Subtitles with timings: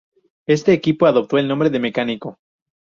[0.47, 2.39] Este equipo adoptó el nombre de "Mecánico".